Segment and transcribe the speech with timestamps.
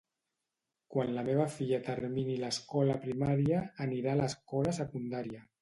[0.95, 5.49] Quan la meva filla termini l'escola primària, anirà a l'escola secundària.